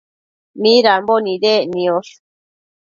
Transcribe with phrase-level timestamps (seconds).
[0.61, 2.11] midambo nidec niosh?